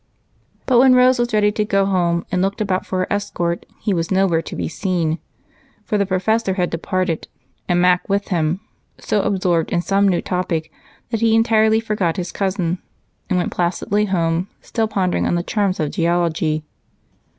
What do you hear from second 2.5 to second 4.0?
about for her escort, he